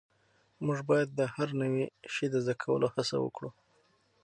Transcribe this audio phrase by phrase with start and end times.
[0.65, 3.49] موږ باید د هر نوي سی د زده کولو هڅه وکړو.